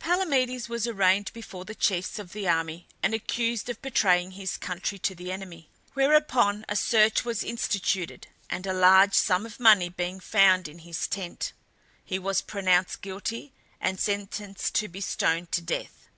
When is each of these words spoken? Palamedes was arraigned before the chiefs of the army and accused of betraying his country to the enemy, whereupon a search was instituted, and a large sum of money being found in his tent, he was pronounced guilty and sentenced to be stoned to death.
Palamedes 0.00 0.68
was 0.68 0.88
arraigned 0.88 1.32
before 1.32 1.64
the 1.64 1.72
chiefs 1.72 2.18
of 2.18 2.32
the 2.32 2.48
army 2.48 2.88
and 3.04 3.14
accused 3.14 3.68
of 3.70 3.80
betraying 3.82 4.32
his 4.32 4.56
country 4.56 4.98
to 4.98 5.14
the 5.14 5.30
enemy, 5.30 5.68
whereupon 5.94 6.64
a 6.68 6.74
search 6.74 7.24
was 7.24 7.44
instituted, 7.44 8.26
and 8.50 8.66
a 8.66 8.72
large 8.72 9.14
sum 9.14 9.46
of 9.46 9.60
money 9.60 9.88
being 9.88 10.18
found 10.18 10.66
in 10.66 10.80
his 10.80 11.06
tent, 11.06 11.52
he 12.04 12.18
was 12.18 12.40
pronounced 12.40 13.00
guilty 13.00 13.52
and 13.80 14.00
sentenced 14.00 14.74
to 14.74 14.88
be 14.88 15.00
stoned 15.00 15.52
to 15.52 15.62
death. 15.62 16.08